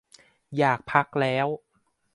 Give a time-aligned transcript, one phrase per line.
[0.57, 1.47] อยากพักแล้ว